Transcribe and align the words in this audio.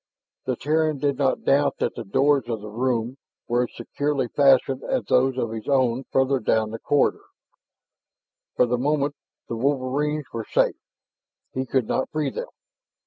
The 0.47 0.55
Terran 0.55 0.97
did 0.97 1.19
not 1.19 1.43
doubt 1.43 1.75
that 1.77 1.93
the 1.93 2.03
doors 2.03 2.49
of 2.49 2.59
the 2.61 2.71
room 2.71 3.17
were 3.47 3.65
as 3.65 3.75
securely 3.75 4.27
fastened 4.29 4.81
as 4.83 5.03
those 5.05 5.37
of 5.37 5.51
his 5.51 5.67
own 5.67 6.05
further 6.11 6.39
down 6.39 6.71
the 6.71 6.79
corridor. 6.79 7.25
For 8.55 8.65
the 8.65 8.79
moment 8.79 9.13
the 9.47 9.57
wolverines 9.57 10.25
were 10.33 10.43
safe; 10.49 10.73
he 11.53 11.67
could 11.67 11.85
not 11.87 12.09
free 12.09 12.31
them. 12.31 12.47